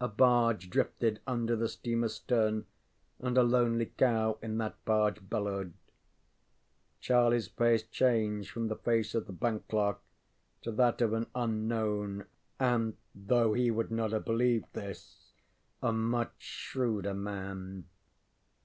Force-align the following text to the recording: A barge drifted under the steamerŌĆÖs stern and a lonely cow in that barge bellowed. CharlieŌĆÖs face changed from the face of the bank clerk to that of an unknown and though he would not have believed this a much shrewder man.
A 0.00 0.06
barge 0.06 0.70
drifted 0.70 1.18
under 1.26 1.56
the 1.56 1.66
steamerŌĆÖs 1.66 2.10
stern 2.10 2.66
and 3.18 3.36
a 3.36 3.42
lonely 3.42 3.86
cow 3.86 4.38
in 4.40 4.58
that 4.58 4.76
barge 4.84 5.28
bellowed. 5.28 5.74
CharlieŌĆÖs 7.02 7.50
face 7.50 7.82
changed 7.82 8.48
from 8.52 8.68
the 8.68 8.76
face 8.76 9.12
of 9.12 9.26
the 9.26 9.32
bank 9.32 9.66
clerk 9.66 9.98
to 10.62 10.70
that 10.70 11.00
of 11.00 11.12
an 11.14 11.26
unknown 11.34 12.26
and 12.60 12.96
though 13.12 13.54
he 13.54 13.72
would 13.72 13.90
not 13.90 14.12
have 14.12 14.24
believed 14.24 14.72
this 14.72 15.32
a 15.82 15.92
much 15.92 16.34
shrewder 16.38 17.12
man. 17.12 17.86